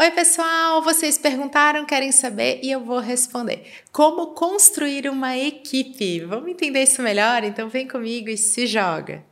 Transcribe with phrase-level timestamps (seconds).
[0.00, 0.80] Oi, pessoal!
[0.80, 3.66] Vocês perguntaram, querem saber e eu vou responder.
[3.90, 6.20] Como construir uma equipe?
[6.20, 7.42] Vamos entender isso melhor?
[7.42, 9.24] Então vem comigo e se joga!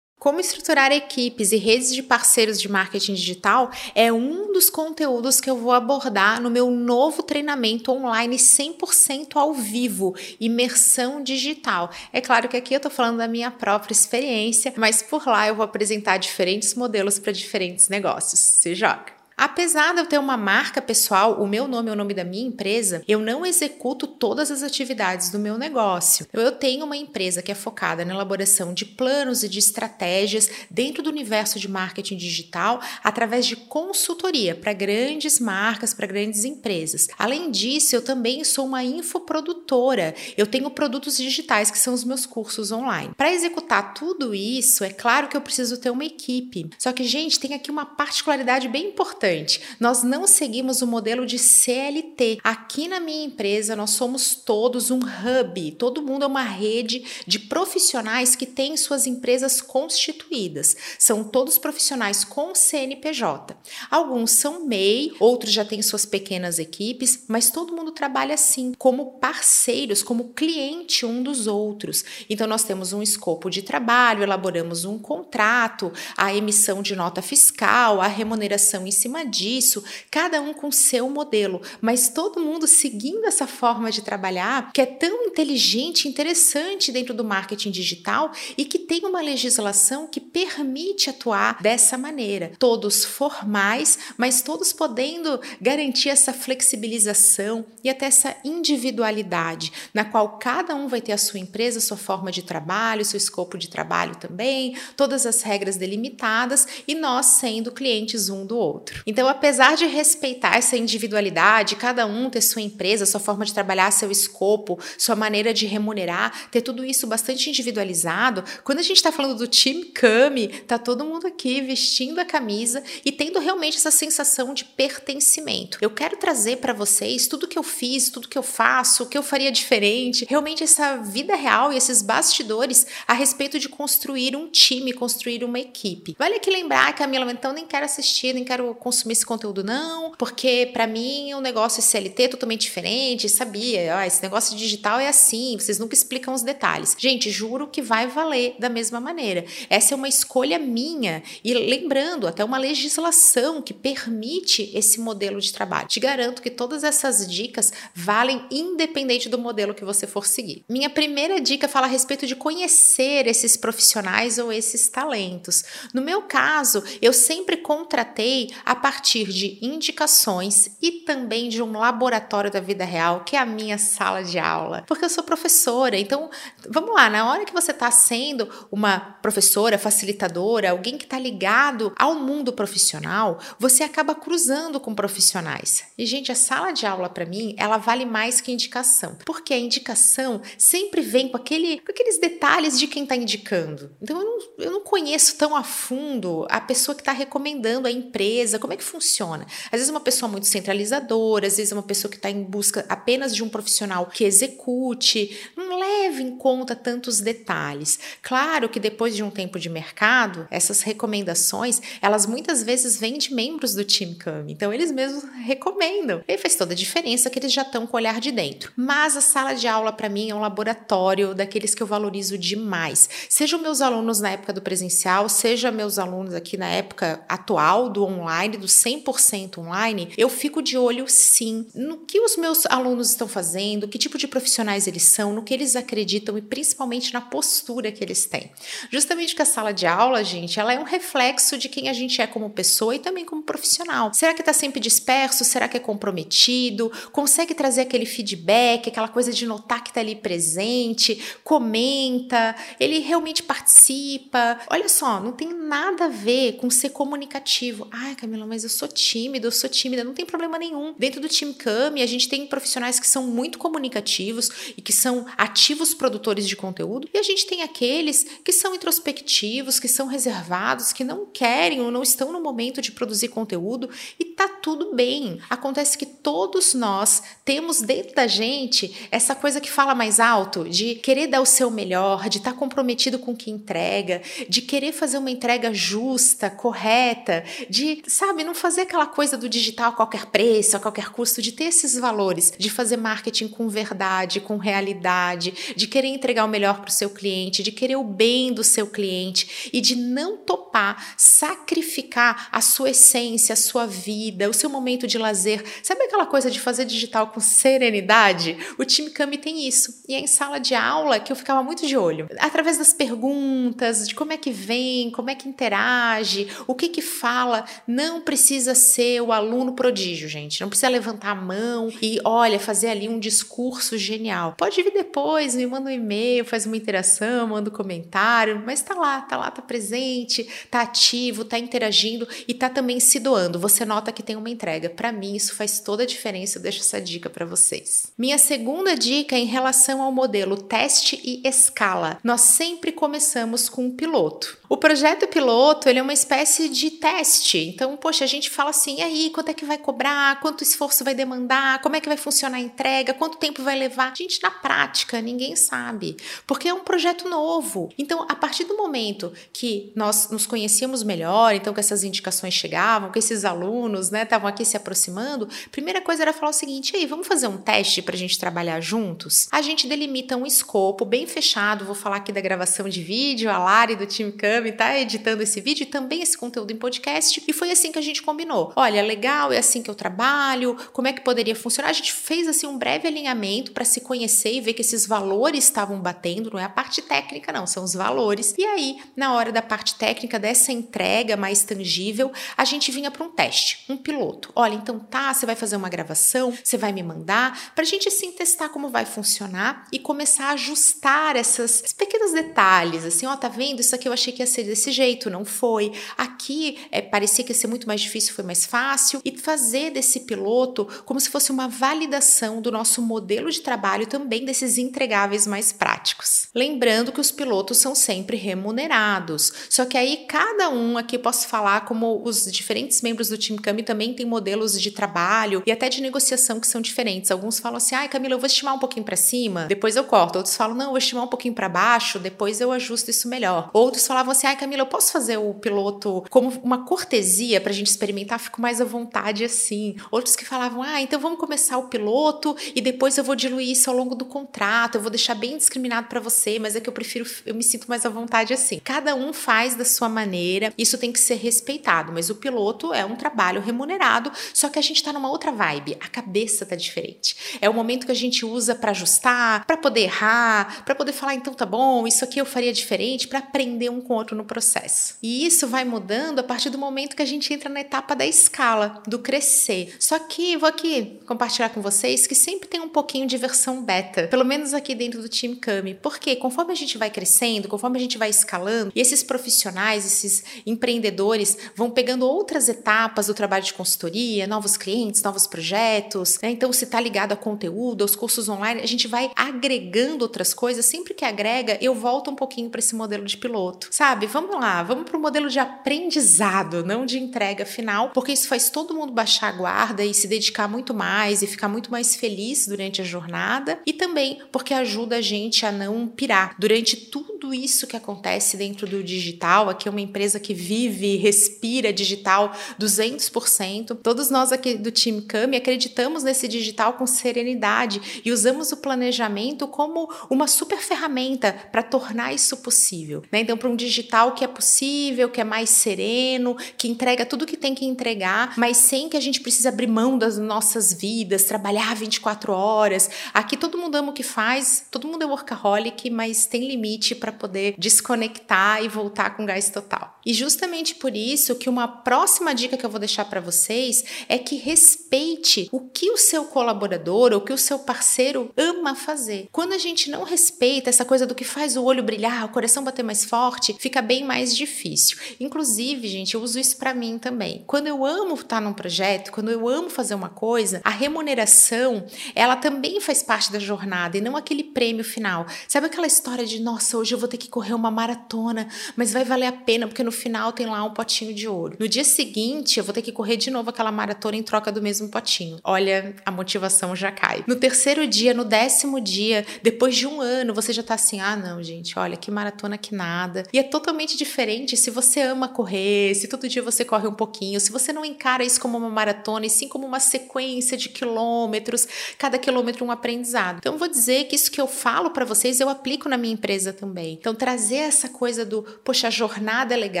[0.31, 5.49] Como estruturar equipes e redes de parceiros de marketing digital é um dos conteúdos que
[5.49, 11.91] eu vou abordar no meu novo treinamento online 100% ao vivo, imersão digital.
[12.13, 15.55] É claro que aqui eu estou falando da minha própria experiência, mas por lá eu
[15.55, 18.39] vou apresentar diferentes modelos para diferentes negócios.
[18.39, 19.20] Se joga!
[19.41, 22.45] Apesar de eu ter uma marca pessoal, o meu nome é o nome da minha
[22.45, 26.27] empresa, eu não executo todas as atividades do meu negócio.
[26.31, 31.01] Eu tenho uma empresa que é focada na elaboração de planos e de estratégias dentro
[31.01, 37.07] do universo de marketing digital através de consultoria para grandes marcas, para grandes empresas.
[37.17, 40.13] Além disso, eu também sou uma infoprodutora.
[40.37, 43.15] Eu tenho produtos digitais que são os meus cursos online.
[43.17, 46.69] Para executar tudo isso, é claro que eu preciso ter uma equipe.
[46.77, 49.61] Só que, gente, tem aqui uma particularidade bem importante importante.
[49.79, 52.39] Nós não seguimos o modelo de CLT.
[52.43, 55.71] Aqui na minha empresa, nós somos todos um hub.
[55.73, 60.75] Todo mundo é uma rede de profissionais que têm suas empresas constituídas.
[60.99, 63.55] São todos profissionais com CNPJ.
[63.89, 69.19] Alguns são MEI, outros já têm suas pequenas equipes, mas todo mundo trabalha assim, como
[69.19, 72.03] parceiros, como cliente um dos outros.
[72.29, 78.01] Então, nós temos um escopo de trabalho, elaboramos um contrato, a emissão de nota fiscal,
[78.01, 83.45] a remuneração em cima disso, cada um com seu modelo, mas todo mundo seguindo essa
[83.45, 89.05] forma de trabalhar que é tão inteligente, interessante dentro do marketing digital e que tem
[89.05, 92.51] uma legislação que permite atuar dessa maneira.
[92.57, 100.75] Todos formais, mas todos podendo garantir essa flexibilização e até essa individualidade, na qual cada
[100.75, 104.75] um vai ter a sua empresa, sua forma de trabalho, seu escopo de trabalho também,
[104.95, 109.00] todas as regras delimitadas e nós sendo clientes um do outro.
[109.05, 113.91] Então, apesar de respeitar essa individualidade, cada um ter sua empresa, sua forma de trabalhar,
[113.91, 119.11] seu escopo, sua maneira de remunerar, ter tudo isso bastante individualizado, quando a gente está
[119.11, 123.91] falando do time Kami, tá todo mundo aqui vestindo a camisa e tendo realmente essa
[123.91, 125.77] sensação de pertencimento.
[125.81, 129.17] Eu quero trazer para vocês tudo que eu fiz, tudo que eu faço, o que
[129.17, 134.47] eu faria diferente, realmente essa vida real e esses bastidores a respeito de construir um
[134.47, 136.15] time, construir uma equipe.
[136.17, 140.11] Vale aqui lembrar, Camila, então nem quero assistir, nem quero consumir consumir esse conteúdo, não,
[140.17, 143.97] porque para mim o negócio CLT é totalmente diferente, sabia?
[143.97, 146.93] Ah, esse negócio digital é assim, vocês nunca explicam os detalhes.
[146.99, 149.45] Gente, juro que vai valer da mesma maneira.
[149.69, 155.53] Essa é uma escolha minha e lembrando, até uma legislação que permite esse modelo de
[155.53, 155.87] trabalho.
[155.87, 160.65] Te garanto que todas essas dicas valem independente do modelo que você for seguir.
[160.67, 165.63] Minha primeira dica fala a respeito de conhecer esses profissionais ou esses talentos.
[165.93, 172.51] No meu caso, eu sempre contratei a partir de indicações e também de um laboratório
[172.51, 174.83] da vida real, que é a minha sala de aula.
[174.87, 176.29] Porque eu sou professora, então
[176.67, 181.93] vamos lá, na hora que você está sendo uma professora, facilitadora, alguém que está ligado
[181.97, 185.83] ao mundo profissional, você acaba cruzando com profissionais.
[185.97, 189.17] E, gente, a sala de aula, para mim, ela vale mais que indicação.
[189.25, 193.95] Porque a indicação sempre vem com, aquele, com aqueles detalhes de quem está indicando.
[194.01, 197.91] Então, eu não, eu não conheço tão a fundo a pessoa que está recomendando a
[197.91, 199.45] empresa, como é que funciona?
[199.65, 203.35] Às vezes uma pessoa muito centralizadora, às vezes uma pessoa que está em busca apenas
[203.35, 207.99] de um profissional que execute, não leve em conta tantos detalhes.
[208.21, 213.33] Claro que depois de um tempo de mercado, essas recomendações, elas muitas vezes vêm de
[213.33, 216.23] membros do time Cami, então eles mesmos recomendam.
[216.25, 218.71] E faz toda a diferença que eles já estão com o olhar de dentro.
[218.77, 223.09] Mas a sala de aula para mim é um laboratório daqueles que eu valorizo demais.
[223.27, 228.05] Sejam meus alunos na época do presencial, seja meus alunos aqui na época atual do
[228.05, 233.27] online, do 100% online, eu fico de olho sim no que os meus alunos estão
[233.27, 237.91] fazendo, que tipo de profissionais eles são, no que eles acreditam e principalmente na postura
[237.91, 238.51] que eles têm.
[238.89, 242.21] Justamente que a sala de aula, gente, ela é um reflexo de quem a gente
[242.21, 244.13] é como pessoa e também como profissional.
[244.13, 245.43] Será que está sempre disperso?
[245.43, 246.91] Será que é comprometido?
[247.11, 253.43] Consegue trazer aquele feedback, aquela coisa de notar que está ali presente, comenta, ele realmente
[253.43, 254.59] participa.
[254.69, 257.87] Olha só, não tem nada a ver com ser comunicativo.
[257.91, 260.93] Ai, Camila, mas eu sou tímido, eu sou tímida, não tem problema nenhum.
[260.99, 265.25] Dentro do Team Cami, a gente tem profissionais que são muito comunicativos e que são
[265.37, 270.91] ativos produtores de conteúdo, e a gente tem aqueles que são introspectivos, que são reservados,
[270.91, 273.89] que não querem ou não estão no momento de produzir conteúdo
[274.19, 275.39] e tá tudo bem.
[275.49, 280.95] Acontece que todos nós temos dentro da gente essa coisa que fala mais alto, de
[280.95, 284.91] querer dar o seu melhor, de estar tá comprometido com o que entrega, de querer
[284.91, 290.25] fazer uma entrega justa, correta, de, sabe, não fazer aquela coisa do digital a qualquer
[290.27, 295.73] preço, a qualquer custo, de ter esses valores, de fazer marketing com verdade, com realidade,
[295.75, 298.87] de querer entregar o melhor para o seu cliente, de querer o bem do seu
[298.87, 305.07] cliente e de não topar sacrificar a sua essência, a sua vida, o seu momento
[305.07, 305.63] de lazer.
[305.83, 308.57] Sabe aquela coisa de fazer digital com serenidade?
[308.77, 310.01] O time Kami tem isso.
[310.07, 312.27] E é em sala de aula que eu ficava muito de olho.
[312.39, 317.01] Através das perguntas, de como é que vem, como é que interage, o que que
[317.01, 320.61] fala, não precisa ser o aluno prodígio, gente.
[320.61, 324.55] Não precisa levantar a mão e, olha, fazer ali um discurso genial.
[324.57, 328.95] Pode vir depois, me manda um e-mail, faz uma interação, manda um comentário, mas tá
[328.95, 333.59] lá, tá lá, tá presente, tá ativo, tá interagindo e tá também se doando.
[333.59, 334.89] Você nota que tem uma entrega.
[334.89, 336.57] Para mim, isso faz toda a diferença.
[336.57, 338.07] Eu deixo essa dica para vocês.
[338.17, 342.19] Minha segunda dica é em relação ao modelo teste e escala.
[342.23, 344.59] Nós sempre começamos com um piloto.
[344.69, 347.57] O projeto piloto ele é uma espécie de teste.
[347.57, 350.39] Então, a gente fala assim: e aí, quanto é que vai cobrar?
[350.39, 351.81] Quanto esforço vai demandar?
[351.81, 353.13] Como é que vai funcionar a entrega?
[353.13, 354.15] Quanto tempo vai levar?
[354.15, 356.15] Gente, na prática, ninguém sabe,
[356.45, 357.89] porque é um projeto novo.
[357.97, 363.11] Então, a partir do momento que nós nos conhecíamos melhor, então que essas indicações chegavam,
[363.11, 367.05] que esses alunos, né, estavam aqui se aproximando, primeira coisa era falar o seguinte: aí,
[367.05, 369.47] vamos fazer um teste para a gente trabalhar juntos?
[369.51, 371.85] A gente delimita um escopo bem fechado.
[371.85, 375.41] Vou falar aqui da gravação de vídeo, a Lari do time Cam Cami tá editando
[375.41, 377.41] esse vídeo e também esse conteúdo em podcast.
[377.47, 378.73] E foi assim que a gente combinou.
[378.75, 381.89] Olha, legal, é assim que eu trabalho, como é que poderia funcionar?
[381.89, 385.63] A gente fez assim um breve alinhamento para se conhecer e ver que esses valores
[385.63, 388.53] estavam batendo, não é a parte técnica, não, são os valores.
[388.57, 393.23] E aí, na hora da parte técnica dessa entrega mais tangível, a gente vinha para
[393.23, 394.51] um teste, um piloto.
[394.55, 398.07] Olha, então tá, você vai fazer uma gravação, você vai me mandar, para a gente
[398.07, 403.47] assim testar como vai funcionar e começar a ajustar essas, pequenos detalhes, assim, ó, tá
[403.47, 403.79] vendo?
[403.79, 405.91] Isso aqui eu achei que ia ser desse jeito, não foi.
[406.17, 409.21] Aqui é, parecia que ia ser muito mais difícil, foi mais fácil.
[409.25, 414.45] E fazer desse piloto como se fosse uma validação do nosso modelo de trabalho também
[414.45, 416.47] desses entregáveis mais práticos.
[416.55, 419.51] Lembrando que os pilotos são sempre remunerados.
[419.69, 423.83] Só que aí cada um aqui posso falar como os diferentes membros do time Cami
[423.83, 427.29] também têm modelos de trabalho e até de negociação que são diferentes.
[427.29, 430.37] Alguns falam assim: "Ai, Camila, eu vou estimar um pouquinho para cima, depois eu corto".
[430.37, 433.69] Outros falam: "Não, eu vou estimar um pouquinho para baixo, depois eu ajusto isso melhor".
[433.73, 437.89] Outros falavam assim: ai, Camila, eu posso fazer o piloto como uma cortesia pra gente
[437.89, 438.39] experimentar?
[438.39, 439.95] Fico mais à vontade assim.
[440.09, 443.89] Outros que falavam: ah, então vamos começar o piloto e depois eu vou diluir isso
[443.89, 446.93] ao longo do contrato, eu vou deixar bem discriminado para você, mas é que eu
[446.93, 448.79] prefiro, eu me sinto mais à vontade assim.
[448.83, 453.03] Cada um faz da sua maneira, isso tem que ser respeitado, mas o piloto é
[453.05, 457.57] um trabalho remunerado, só que a gente tá numa outra vibe, a cabeça tá diferente.
[457.59, 461.35] É o momento que a gente usa para ajustar, para poder errar, para poder falar,
[461.35, 464.45] então tá bom, isso aqui eu faria diferente, para aprender um com o outro no
[464.45, 465.15] processo.
[465.21, 468.25] E isso vai mudando a partir do momento que a gente entra na etapa da
[468.25, 469.95] escala, do crescer.
[469.99, 474.27] Só que vou aqui compartilhar com vocês que sempre tem um pouquinho de versão beta,
[474.27, 475.95] pelo menos aqui dentro do time Kami.
[475.95, 481.57] Porque conforme a gente vai crescendo, conforme a gente vai escalando, esses profissionais, esses empreendedores
[481.75, 486.49] vão pegando outras etapas do trabalho de consultoria, novos clientes, novos projetos, né?
[486.49, 490.85] Então, se tá ligado a conteúdo, aos cursos online, a gente vai agregando outras coisas.
[490.85, 493.87] Sempre que agrega, eu volto um pouquinho para esse modelo de piloto.
[493.91, 498.47] Sabe, vamos lá, vamos para o modelo de aprendizado, não de entrega final, porque isso
[498.47, 502.15] faz todo mundo baixar a guarda e se dedicar muito mais e ficar muito mais
[502.15, 507.53] feliz durante a jornada e também porque ajuda a gente a não pirar durante tudo
[507.53, 509.69] isso que acontece dentro do digital.
[509.69, 513.97] Aqui é uma empresa que vive, respira digital 200%.
[514.01, 519.67] Todos nós aqui do time Cami acreditamos nesse digital com serenidade e usamos o planejamento
[519.67, 523.23] como uma super ferramenta para tornar isso possível.
[523.31, 523.41] Né?
[523.41, 527.57] Então, para um digital que é possível, que é mais sereno, que entrega tudo que
[527.57, 531.93] tem que entregar, mas sem que a gente precise abrir mão das nossas vidas, trabalhar
[531.93, 533.09] 24 horas.
[533.33, 537.31] Aqui todo mundo ama o que faz, todo mundo é workaholic, mas tem limite para
[537.31, 540.17] poder desconectar e voltar com gás total.
[540.25, 544.37] E justamente por isso que uma próxima dica que eu vou deixar para vocês é
[544.37, 549.47] que respeite o que o seu colaborador ou o que o seu parceiro ama fazer.
[549.51, 552.83] Quando a gente não respeita essa coisa do que faz o olho brilhar, o coração
[552.83, 555.17] bater mais forte, fica bem mais difícil.
[555.39, 557.63] Inclusive, gente, eu uso isso para mim também.
[557.67, 562.55] Quando eu amo estar num projeto, quando eu amo fazer uma coisa, a remuneração, ela
[562.55, 565.45] também faz parte da jornada e não aquele prêmio final.
[565.67, 569.23] Sabe aquela história de, nossa, hoje eu vou ter que correr uma maratona, mas vai
[569.23, 571.75] valer a pena porque no final tem lá um potinho de ouro.
[571.79, 574.81] No dia seguinte, eu vou ter que correr de novo aquela maratona em troca do
[574.81, 575.59] mesmo potinho.
[575.63, 577.43] Olha, a motivação já cai.
[577.47, 581.35] No terceiro dia, no décimo dia, depois de um ano, você já tá assim: ah,
[581.35, 583.43] não, gente, olha, que maratona que nada.
[583.53, 587.59] E é totalmente diferente se você ama correr, se todo dia você corre um pouquinho,
[587.59, 591.87] se você não encara isso como uma maratona e sim como uma sequência de quilômetros,
[592.17, 593.57] cada quilômetro um aprendizado.
[593.59, 596.73] Então, vou dizer que isso que eu falo para vocês eu aplico na minha empresa
[596.73, 597.13] também.
[597.13, 600.00] Então, trazer essa coisa do, poxa, a jornada é legal,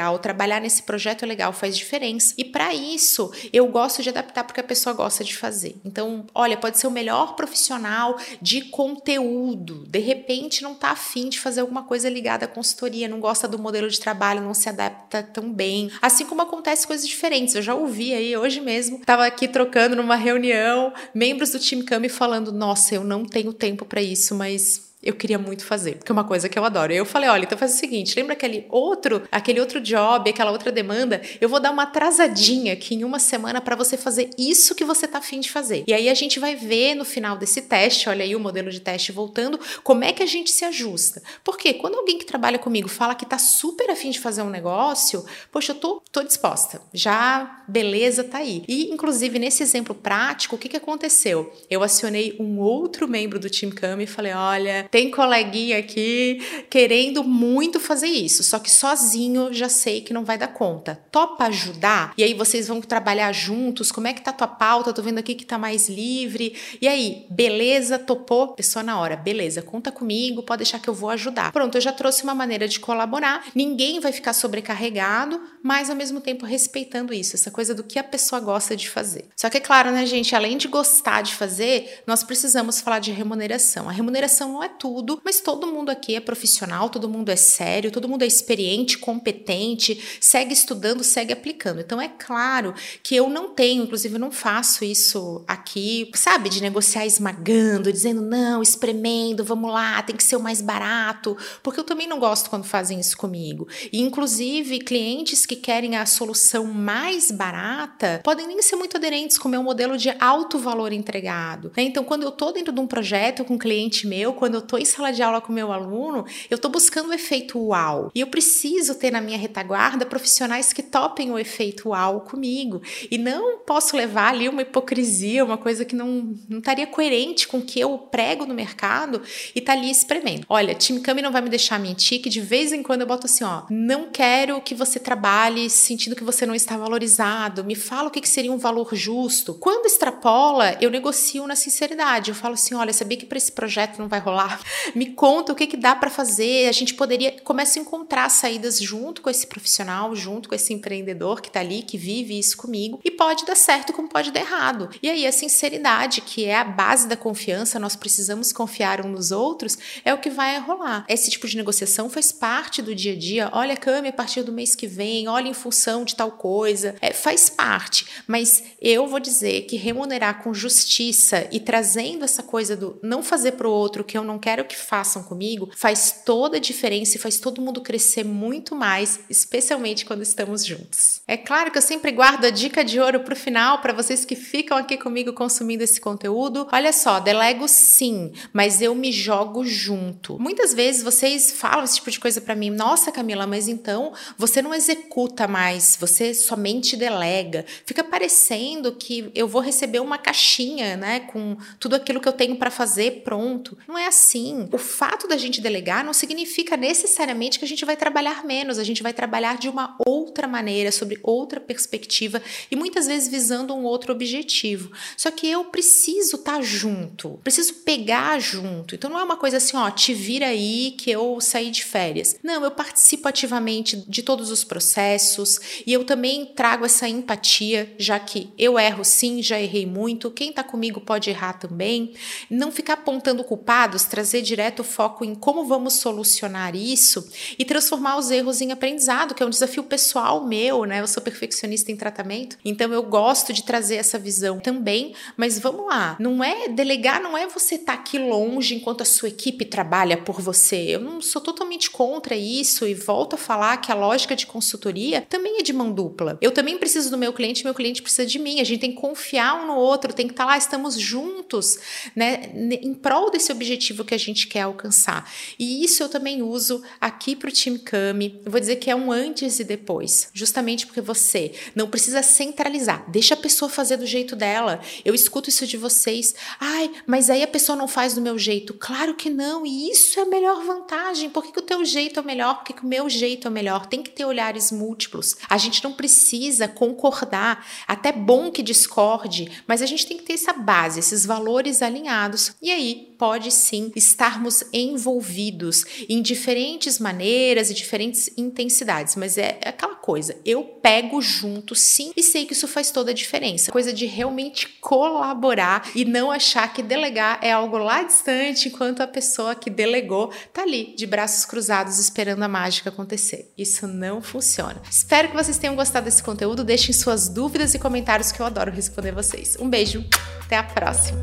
[0.19, 2.33] trabalhar nesse projeto é legal, faz diferença.
[2.37, 5.75] E para isso, eu gosto de adaptar porque a pessoa gosta de fazer.
[5.83, 9.85] Então, olha, pode ser o melhor profissional de conteúdo.
[9.87, 13.59] De repente, não tá afim de fazer alguma coisa ligada à consultoria, não gosta do
[13.59, 15.91] modelo de trabalho, não se adapta tão bem.
[16.01, 17.55] Assim como acontece coisas diferentes.
[17.55, 22.09] Eu já ouvi aí hoje mesmo, estava aqui trocando numa reunião, membros do time Cami
[22.09, 26.13] falando: "Nossa, eu não tenho tempo para isso, mas eu queria muito fazer, porque é
[26.13, 26.93] uma coisa que eu adoro.
[26.93, 30.71] Eu falei, olha, então faz o seguinte, lembra aquele outro, aquele outro job, aquela outra
[30.71, 31.21] demanda?
[31.39, 35.07] Eu vou dar uma atrasadinha aqui em uma semana para você fazer isso que você
[35.07, 35.83] tá afim de fazer.
[35.87, 38.79] E aí a gente vai ver no final desse teste, olha aí o modelo de
[38.79, 41.21] teste voltando, como é que a gente se ajusta.
[41.43, 45.25] Porque quando alguém que trabalha comigo fala que tá super afim de fazer um negócio,
[45.51, 46.81] poxa, eu tô, tô disposta.
[46.93, 48.63] Já, beleza, tá aí.
[48.67, 51.51] E, inclusive, nesse exemplo prático, o que que aconteceu?
[51.69, 57.23] Eu acionei um outro membro do Team Cam e falei, olha, tem coleguinha aqui querendo
[57.23, 61.01] muito fazer isso, só que sozinho já sei que não vai dar conta.
[61.09, 62.13] Topa ajudar?
[62.17, 63.91] E aí vocês vão trabalhar juntos?
[63.91, 64.91] Como é que tá a tua pauta?
[64.91, 66.55] Tô vendo aqui que tá mais livre.
[66.81, 68.49] E aí, beleza, topou?
[68.49, 71.51] Pessoa na hora, beleza, conta comigo, pode deixar que eu vou ajudar.
[71.51, 73.45] Pronto, eu já trouxe uma maneira de colaborar.
[73.55, 78.03] Ninguém vai ficar sobrecarregado, mas ao mesmo tempo respeitando isso, essa coisa do que a
[78.03, 79.25] pessoa gosta de fazer.
[79.37, 83.11] Só que é claro, né, gente, além de gostar de fazer, nós precisamos falar de
[83.11, 83.87] remuneração.
[83.87, 87.91] A remuneração não é tudo, mas todo mundo aqui é profissional, todo mundo é sério,
[87.91, 91.81] todo mundo é experiente, competente, segue estudando, segue aplicando.
[91.81, 92.73] Então é claro
[93.03, 98.23] que eu não tenho, inclusive eu não faço isso aqui, sabe, de negociar esmagando, dizendo
[98.23, 102.49] não, espremendo, vamos lá, tem que ser o mais barato, porque eu também não gosto
[102.49, 103.67] quando fazem isso comigo.
[103.93, 109.47] E inclusive clientes que querem a solução mais barata podem nem ser muito aderentes com
[109.47, 111.71] o meu modelo de alto valor entregado.
[111.77, 111.83] Né?
[111.83, 114.79] Então quando eu tô dentro de um projeto com um cliente meu, quando eu estou
[114.79, 118.09] em sala de aula com meu aluno, eu estou buscando o efeito uau.
[118.15, 122.81] E eu preciso ter na minha retaguarda profissionais que topem o efeito uau comigo.
[123.09, 127.57] E não posso levar ali uma hipocrisia, uma coisa que não, não estaria coerente com
[127.57, 129.21] o que eu prego no mercado
[129.53, 130.45] e tá ali espremendo.
[130.47, 133.25] Olha, Team Cami não vai me deixar mentir, que de vez em quando eu boto
[133.25, 138.07] assim, ó, não quero que você trabalhe sentindo que você não está valorizado, me fala
[138.07, 139.53] o que, que seria um valor justo.
[139.55, 142.29] Quando extrapola, eu negocio na sinceridade.
[142.29, 144.60] Eu falo assim, olha, sabia que para esse projeto não vai rolar?
[144.95, 146.67] Me conta o que, que dá para fazer.
[146.67, 151.41] A gente poderia começar a encontrar saídas junto com esse profissional, junto com esse empreendedor
[151.41, 152.99] que está ali, que vive isso comigo.
[153.03, 154.89] E pode dar certo, como pode dar errado.
[155.01, 159.31] E aí, a sinceridade, que é a base da confiança, nós precisamos confiar uns nos
[159.31, 161.05] outros, é o que vai rolar.
[161.07, 163.49] Esse tipo de negociação faz parte do dia a dia.
[163.53, 166.95] Olha, Cami, a partir do mês que vem, olha em função de tal coisa.
[166.99, 168.07] É, faz parte.
[168.25, 173.51] Mas eu vou dizer que remunerar com justiça e trazendo essa coisa do não fazer
[173.51, 177.17] para o outro o que eu não quero que façam comigo, faz toda a diferença
[177.17, 181.21] e faz todo mundo crescer muito mais, especialmente quando estamos juntos.
[181.27, 184.25] É claro que eu sempre guardo a dica de ouro para o final, para vocês
[184.25, 186.67] que ficam aqui comigo consumindo esse conteúdo.
[186.71, 190.37] Olha só, delego sim, mas eu me jogo junto.
[190.39, 194.61] Muitas vezes vocês falam esse tipo de coisa para mim, nossa Camila, mas então você
[194.61, 197.65] não executa mais, você somente delega.
[197.85, 202.55] Fica parecendo que eu vou receber uma caixinha, né, com tudo aquilo que eu tenho
[202.57, 203.77] para fazer pronto.
[203.87, 204.40] Não é assim.
[204.71, 208.83] O fato da gente delegar não significa necessariamente que a gente vai trabalhar menos, a
[208.83, 213.83] gente vai trabalhar de uma outra maneira, sobre outra perspectiva e muitas vezes visando um
[213.83, 214.91] outro objetivo.
[215.17, 218.95] Só que eu preciso estar tá junto, preciso pegar junto.
[218.95, 222.35] Então não é uma coisa assim, ó, te vira aí que eu saí de férias.
[222.43, 228.19] Não, eu participo ativamente de todos os processos e eu também trago essa empatia, já
[228.19, 232.13] que eu erro sim, já errei muito, quem tá comigo pode errar também.
[232.49, 238.19] Não ficar apontando culpados, trazer direto o foco em como vamos solucionar isso e transformar
[238.19, 241.01] os erros em aprendizado, que é um desafio pessoal meu, né?
[241.01, 245.87] Eu sou perfeccionista em tratamento, então eu gosto de trazer essa visão também, mas vamos
[245.87, 249.65] lá, não é delegar, não é você estar tá aqui longe enquanto a sua equipe
[249.65, 250.75] trabalha por você.
[250.75, 255.25] Eu não sou totalmente contra isso e volto a falar que a lógica de consultoria
[255.27, 256.37] também é de mão dupla.
[256.39, 258.59] Eu também preciso do meu cliente, meu cliente precisa de mim.
[258.59, 261.79] A gente tem que confiar um no outro, tem que estar tá lá, estamos juntos,
[262.15, 265.31] né, em prol desse objetivo que a gente quer alcançar.
[265.57, 268.41] E isso eu também uso aqui para o time Kami.
[268.45, 273.09] Vou dizer que é um antes e depois, justamente porque você não precisa centralizar.
[273.09, 274.81] Deixa a pessoa fazer do jeito dela.
[275.05, 276.35] Eu escuto isso de vocês.
[276.59, 278.73] Ai, mas aí a pessoa não faz do meu jeito.
[278.73, 279.65] Claro que não.
[279.65, 281.29] E isso é a melhor vantagem.
[281.29, 282.55] Por que, que o teu jeito é melhor?
[282.55, 283.85] Por que, que o meu jeito é melhor?
[283.85, 285.37] Tem que ter olhares múltiplos.
[285.49, 287.65] A gente não precisa concordar.
[287.87, 292.53] Até bom que discorde, mas a gente tem que ter essa base, esses valores alinhados.
[292.61, 299.93] E aí pode sim estarmos envolvidos em diferentes maneiras e diferentes intensidades, mas é aquela
[299.93, 303.71] coisa, eu pego junto sim e sei que isso faz toda a diferença.
[303.71, 309.07] Coisa de realmente colaborar e não achar que delegar é algo lá distante, enquanto a
[309.07, 313.51] pessoa que delegou tá ali de braços cruzados esperando a mágica acontecer.
[313.55, 314.81] Isso não funciona.
[314.89, 316.63] Espero que vocês tenham gostado desse conteúdo.
[316.63, 319.55] Deixem suas dúvidas e comentários que eu adoro responder vocês.
[319.59, 320.03] Um beijo,
[320.43, 321.21] até a próxima.